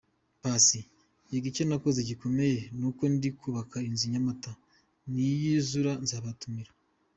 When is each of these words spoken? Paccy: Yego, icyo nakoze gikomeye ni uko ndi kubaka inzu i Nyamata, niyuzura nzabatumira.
Paccy: 0.43 0.81
Yego, 1.29 1.45
icyo 1.51 1.63
nakoze 1.65 1.99
gikomeye 2.09 2.59
ni 2.77 2.85
uko 2.89 3.03
ndi 3.13 3.29
kubaka 3.39 3.77
inzu 3.87 4.03
i 4.07 4.11
Nyamata, 4.13 4.51
niyuzura 5.11 5.91
nzabatumira. 6.03 6.71